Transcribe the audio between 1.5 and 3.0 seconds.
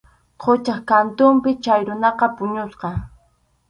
chay runaqa puñusqa.